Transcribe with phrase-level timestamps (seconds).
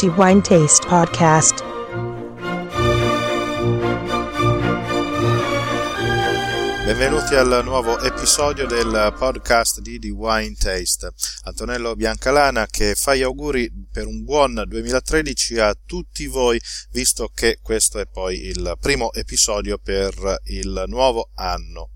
[0.00, 1.62] The Wine Taste Podcast.
[6.86, 11.12] Benvenuti al nuovo episodio del podcast di The Wine Taste.
[11.42, 16.58] Antonello Biancalana che fa gli auguri per un buon 2013 a tutti voi,
[16.92, 20.14] visto che questo è poi il primo episodio per
[20.44, 21.90] il nuovo anno.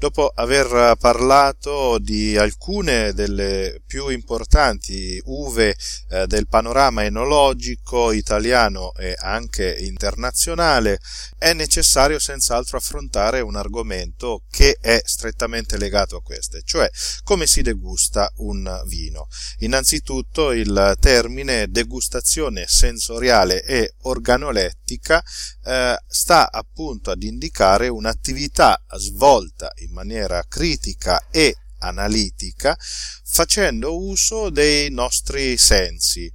[0.00, 5.76] Dopo aver parlato di alcune delle più importanti uve
[6.08, 11.00] eh, del panorama enologico italiano e anche internazionale,
[11.36, 16.88] è necessario senz'altro affrontare un argomento che è strettamente legato a queste, cioè
[17.22, 19.28] come si degusta un vino.
[19.58, 25.22] Innanzitutto il termine degustazione sensoriale e organolettica
[25.62, 32.76] eh, sta appunto ad indicare un'attività svolta in maniera critica e analitica
[33.24, 36.32] facendo uso dei nostri sensi.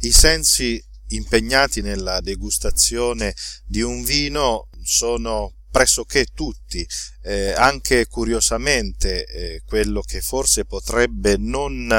[0.00, 6.86] I sensi impegnati nella degustazione di un vino sono pressoché tutti,
[7.22, 11.90] eh, anche curiosamente eh, quello che forse potrebbe non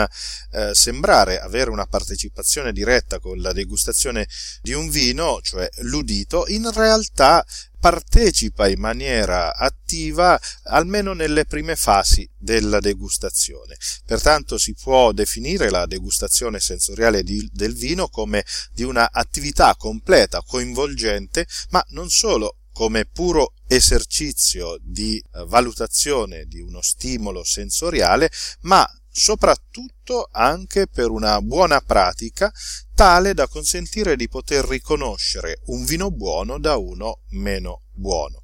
[0.51, 4.27] eh, sembrare avere una partecipazione diretta con la degustazione
[4.61, 7.43] di un vino, cioè l'udito, in realtà
[7.83, 13.75] partecipa in maniera attiva almeno nelle prime fasi della degustazione.
[14.05, 20.41] Pertanto si può definire la degustazione sensoriale di, del vino come di una attività completa,
[20.47, 28.31] coinvolgente, ma non solo come puro esercizio di eh, valutazione di uno stimolo sensoriale,
[28.61, 32.51] ma soprattutto anche per una buona pratica
[32.95, 38.43] tale da consentire di poter riconoscere un vino buono da uno meno buono.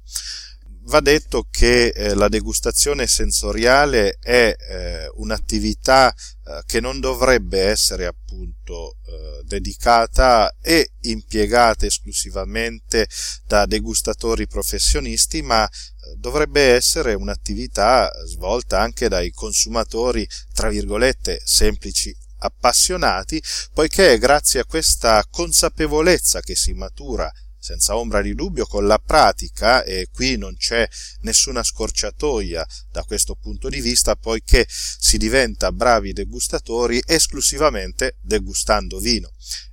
[0.84, 8.06] Va detto che eh, la degustazione sensoriale è eh, un'attività eh, che non dovrebbe essere
[8.06, 13.06] appunto eh, dedicata e impiegata esclusivamente
[13.46, 15.70] da degustatori professionisti, ma eh,
[16.16, 23.40] dovrebbe essere un'attività svolta anche dai consumatori, tra virgolette, semplici appassionati,
[23.74, 28.98] poiché è grazie a questa consapevolezza che si matura senza ombra di dubbio con la
[28.98, 30.88] pratica e qui non c'è
[31.20, 39.32] nessuna scorciatoia da questo punto di vista poiché si diventa bravi degustatori esclusivamente degustando vino.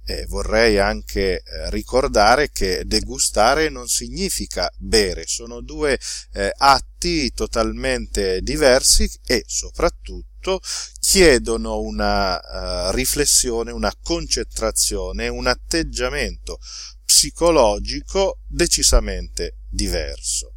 [0.10, 6.00] E vorrei anche eh, ricordare che degustare non significa bere, sono due
[6.34, 10.62] eh, atti totalmente diversi e soprattutto
[11.00, 16.60] chiedono una uh, riflessione, una concentrazione, un atteggiamento
[17.08, 20.56] psicologico decisamente diverso.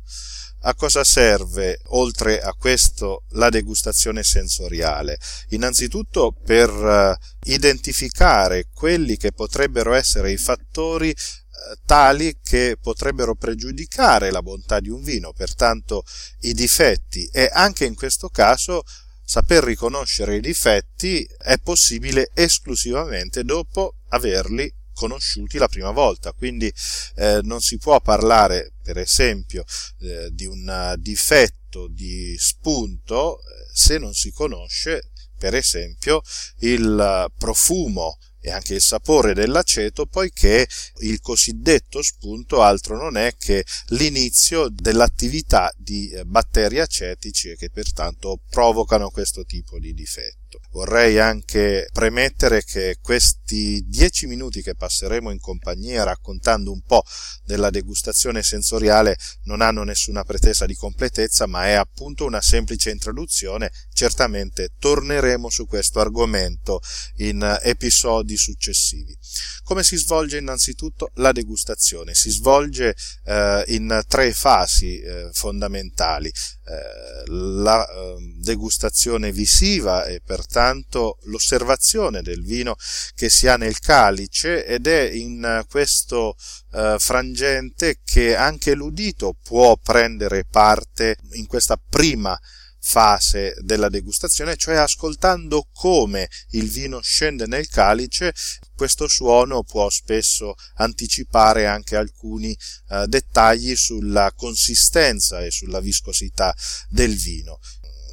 [0.62, 5.18] A cosa serve, oltre a questo, la degustazione sensoriale?
[5.50, 14.30] Innanzitutto per uh, identificare quelli che potrebbero essere i fattori uh, tali che potrebbero pregiudicare
[14.30, 16.02] la bontà di un vino, pertanto
[16.40, 18.82] i difetti e anche in questo caso
[19.24, 26.70] saper riconoscere i difetti è possibile esclusivamente dopo averli conosciuti la prima volta, quindi
[27.14, 29.64] eh, non si può parlare, per esempio,
[30.00, 36.20] eh, di un difetto di spunto eh, se non si conosce, per esempio,
[36.58, 40.66] il profumo e anche il sapore dell'aceto, poiché
[41.00, 47.70] il cosiddetto spunto altro non è che l'inizio dell'attività di eh, batteri acetici e che
[47.70, 50.38] pertanto provocano questo tipo di difetto.
[50.72, 57.04] Vorrei anche premettere che questi dieci minuti che passeremo in compagnia raccontando un po'
[57.44, 63.70] della degustazione sensoriale non hanno nessuna pretesa di completezza, ma è appunto una semplice introduzione.
[63.92, 66.80] Certamente torneremo su questo argomento
[67.16, 69.16] in episodi successivi.
[69.62, 72.14] Come si svolge innanzitutto la degustazione?
[72.14, 76.28] Si svolge eh, in tre fasi eh, fondamentali.
[76.28, 82.76] Eh, la ehm, degustazione visiva e pertanto l'osservazione del vino
[83.14, 86.36] che si ha nel calice ed è in questo
[86.72, 92.38] eh, frangente che anche l'udito può prendere parte in questa prima
[92.80, 98.34] fase della degustazione, cioè ascoltando come il vino scende nel calice,
[98.74, 102.56] questo suono può spesso anticipare anche alcuni
[102.88, 106.54] eh, dettagli sulla consistenza e sulla viscosità
[106.88, 107.58] del vino.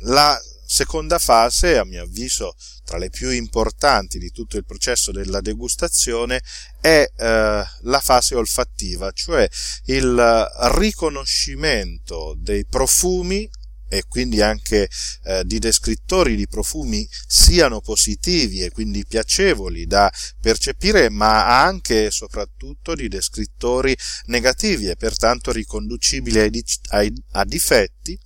[0.01, 5.41] La seconda fase, a mio avviso, tra le più importanti di tutto il processo della
[5.41, 6.41] degustazione
[6.79, 9.47] è eh, la fase olfattiva, cioè
[9.85, 13.49] il riconoscimento dei profumi
[13.89, 14.89] e quindi anche
[15.23, 22.11] eh, di descrittori di profumi siano positivi e quindi piacevoli da percepire, ma anche e
[22.11, 23.95] soprattutto di descrittori
[24.25, 28.17] negativi e pertanto riconducibili ai, ai, a difetti,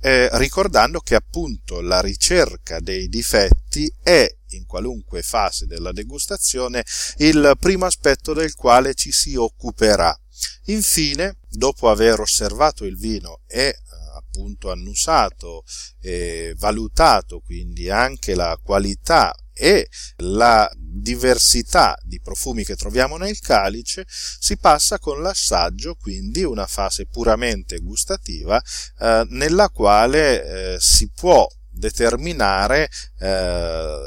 [0.00, 6.84] eh, ricordando che appunto la ricerca dei difetti è in qualunque fase della degustazione
[7.18, 10.16] il primo aspetto del quale ci si occuperà.
[10.66, 13.76] Infine, dopo aver osservato il vino e
[14.14, 15.64] appunto annusato
[16.00, 19.88] e valutato quindi anche la qualità e
[20.18, 27.06] la diversità di profumi che troviamo nel calice, si passa con l'assaggio, quindi una fase
[27.06, 28.60] puramente gustativa,
[28.98, 32.88] eh, nella quale eh, si può determinare
[33.18, 33.98] eh,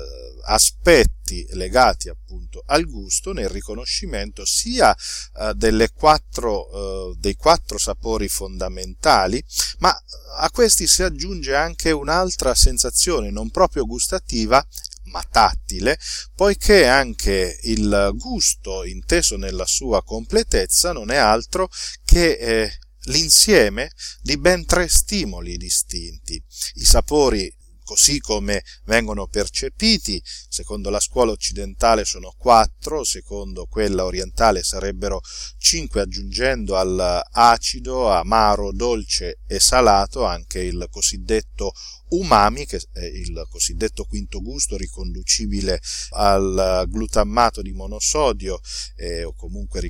[0.46, 9.44] aspetti legati appunto al gusto nel riconoscimento sia eh, quattro, eh, dei quattro sapori fondamentali,
[9.80, 9.96] ma
[10.38, 14.66] a questi si aggiunge anche un'altra sensazione non proprio gustativa
[15.06, 15.98] ma tattile,
[16.36, 21.70] poiché anche il gusto inteso nella sua completezza non è altro
[22.04, 23.92] che eh, l'insieme
[24.22, 26.42] di ben tre stimoli distinti.
[26.76, 27.54] I sapori
[27.86, 35.22] così come vengono percepiti, secondo la scuola occidentale sono quattro, secondo quella orientale sarebbero
[35.58, 41.74] cinque aggiungendo all'acido, amaro, dolce e salato anche il cosiddetto
[42.18, 45.80] umami, che è il cosiddetto quinto gusto riconducibile
[46.12, 48.60] al glutammato di monosodio
[48.96, 49.82] eh, o comunque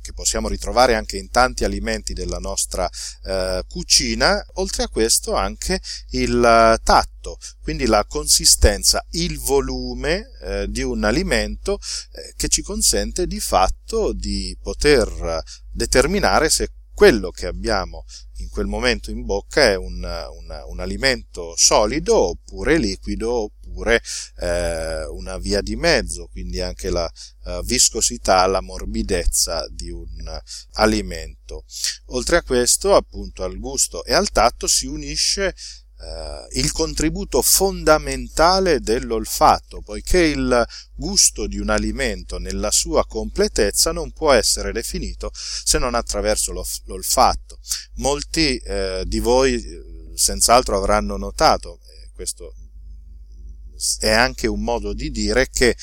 [0.00, 2.88] che possiamo ritrovare anche in tanti alimenti della nostra
[3.24, 5.80] eh, cucina, oltre a questo anche
[6.10, 11.78] il tatto, quindi la consistenza, il volume eh, di un alimento
[12.12, 18.04] eh, che ci consente di fatto di poter determinare se quello che abbiamo
[18.38, 24.02] in quel momento in bocca è un, un, un alimento solido oppure liquido oppure
[24.38, 27.10] eh, una via di mezzo, quindi anche la
[27.44, 30.40] uh, viscosità, la morbidezza di un
[30.72, 31.64] alimento.
[32.06, 35.54] Oltre a questo, appunto al gusto e al tatto si unisce eh,
[36.52, 44.32] il contributo fondamentale dell'olfatto, poiché il gusto di un alimento nella sua completezza non può
[44.32, 46.52] essere definito se non attraverso
[46.84, 47.58] l'olfatto.
[47.96, 51.80] Molti eh, di voi eh, senz'altro avranno notato,
[52.14, 52.54] questo
[53.98, 55.76] è anche un modo di dire, che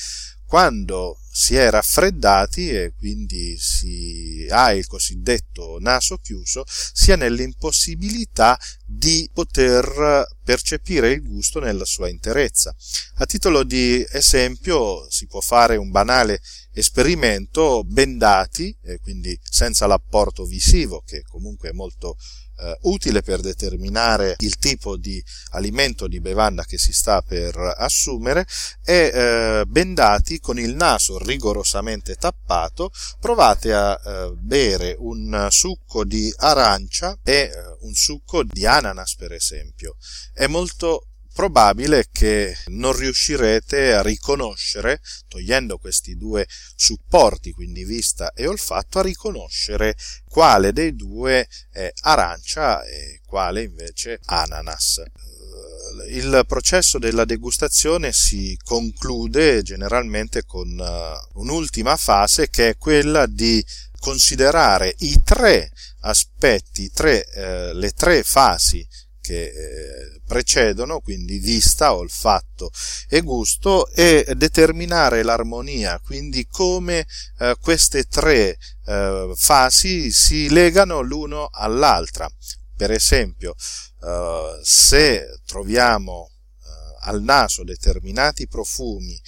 [0.46, 8.58] quando si è raffreddati e quindi si ha il cosiddetto naso chiuso, si è nell'impossibilità
[8.94, 12.74] di poter percepire il gusto nella sua interezza.
[13.16, 16.40] A titolo di esempio si può fare un banale
[16.72, 22.16] esperimento bendati, e quindi senza l'apporto visivo, che comunque è molto
[22.62, 28.46] eh, utile per determinare il tipo di alimento di bevanda che si sta per assumere
[28.84, 36.32] e eh, bendati con il naso rigorosamente tappato provate a eh, bere un succo di
[36.36, 37.50] arancia e eh,
[37.80, 38.81] un succo di ananas
[39.16, 39.96] per esempio
[40.32, 48.46] è molto probabile che non riuscirete a riconoscere, togliendo questi due supporti, quindi vista e
[48.46, 49.96] olfatto, a riconoscere
[50.28, 54.98] quale dei due è arancia e quale invece ananas.
[54.98, 63.26] Eh, il processo della degustazione si conclude generalmente con eh, un'ultima fase che è quella
[63.26, 63.64] di
[64.02, 68.84] considerare i tre aspetti, tre, eh, le tre fasi
[69.20, 72.72] che eh, precedono, quindi vista, olfatto
[73.08, 77.06] e gusto, e determinare l'armonia, quindi come
[77.38, 82.28] eh, queste tre eh, fasi si legano l'uno all'altra.
[82.76, 83.54] Per esempio,
[84.02, 89.20] eh, se troviamo eh, al naso determinati profumi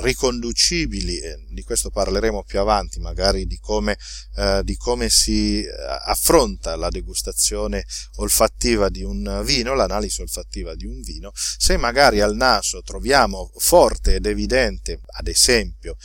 [0.00, 3.96] riconducibili, di questo parleremo più avanti, magari di come,
[4.36, 5.70] eh, di come si eh,
[6.04, 7.84] affronta la degustazione
[8.16, 14.16] olfattiva di un vino, l'analisi olfattiva di un vino, se magari al naso troviamo forte
[14.16, 15.96] ed evidente, ad esempio,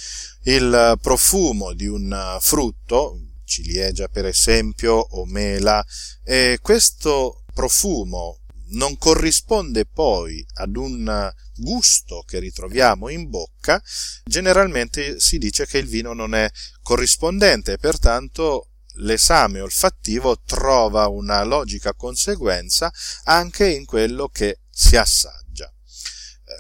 [0.44, 5.86] il profumo di un frutto, ciliegia per esempio, o mela,
[6.24, 8.43] e questo profumo
[8.74, 13.82] non corrisponde poi ad un gusto che ritroviamo in bocca,
[14.24, 16.50] generalmente si dice che il vino non è
[16.82, 22.92] corrispondente e pertanto l'esame olfattivo trova una logica conseguenza
[23.24, 25.43] anche in quello che si assaggia.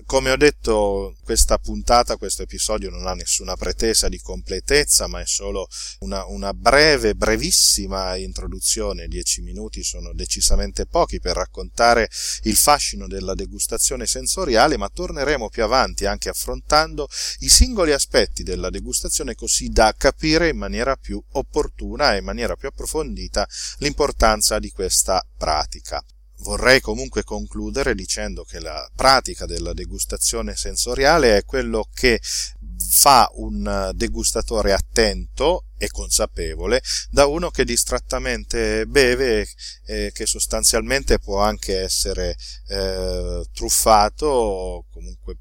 [0.05, 5.25] Come ho detto, questa puntata, questo episodio non ha nessuna pretesa di completezza, ma è
[5.25, 5.67] solo
[5.99, 9.07] una, una breve, brevissima introduzione.
[9.07, 12.09] Dieci minuti sono decisamente pochi per raccontare
[12.43, 17.07] il fascino della degustazione sensoriale, ma torneremo più avanti anche affrontando
[17.39, 22.55] i singoli aspetti della degustazione così da capire in maniera più opportuna e in maniera
[22.55, 23.47] più approfondita
[23.77, 26.03] l'importanza di questa pratica.
[26.43, 32.19] Vorrei comunque concludere dicendo che la pratica della degustazione sensoriale è quello che
[32.89, 39.47] fa un degustatore attento e consapevole da uno che distrattamente beve
[39.85, 42.35] e che sostanzialmente può anche essere
[42.67, 45.37] eh, truffato o comunque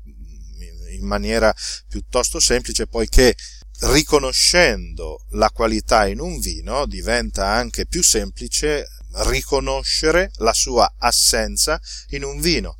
[0.92, 1.52] in maniera
[1.88, 3.34] piuttosto semplice poiché
[3.80, 12.24] riconoscendo la qualità in un vino diventa anche più semplice riconoscere la sua assenza in
[12.24, 12.76] un vino.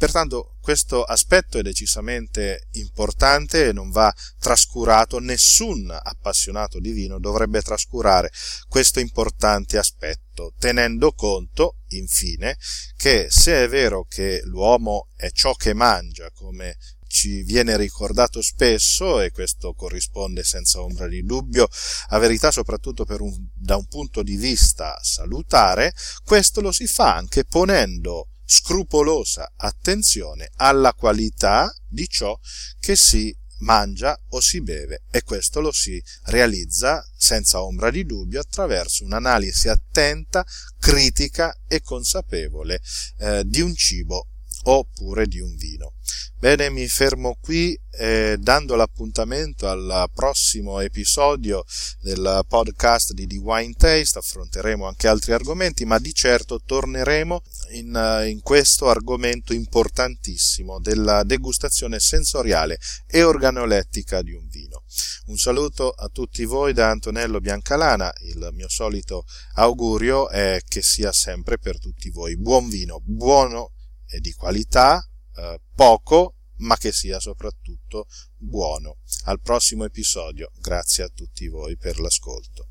[0.00, 7.60] Pertanto questo aspetto è decisamente importante e non va trascurato, nessun appassionato di vino dovrebbe
[7.60, 8.30] trascurare
[8.66, 12.56] questo importante aspetto, tenendo conto, infine,
[12.96, 16.78] che se è vero che l'uomo è ciò che mangia, come
[17.10, 21.68] ci viene ricordato spesso e questo corrisponde senza ombra di dubbio
[22.10, 25.92] a verità soprattutto un, da un punto di vista salutare,
[26.24, 32.38] questo lo si fa anche ponendo scrupolosa attenzione alla qualità di ciò
[32.78, 38.40] che si mangia o si beve e questo lo si realizza senza ombra di dubbio
[38.40, 40.46] attraverso un'analisi attenta,
[40.78, 42.80] critica e consapevole
[43.18, 44.28] eh, di un cibo
[44.64, 45.94] oppure di un vino.
[46.40, 51.64] Bene, mi fermo qui eh, dando l'appuntamento al prossimo episodio
[52.00, 57.42] del podcast di The Wine Taste, affronteremo anche altri argomenti, ma di certo torneremo
[57.72, 64.84] in, in questo argomento importantissimo della degustazione sensoriale e organolettica di un vino.
[65.26, 69.26] Un saluto a tutti voi da Antonello Biancalana, il mio solito
[69.56, 73.72] augurio è che sia sempre per tutti voi buon vino, buono
[74.18, 78.98] di qualità, eh, poco, ma che sia soprattutto buono.
[79.24, 82.68] Al prossimo episodio, grazie a tutti voi per l'ascolto.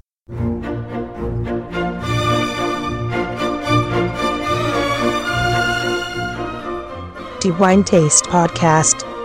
[7.40, 9.19] The Wine Taste Podcast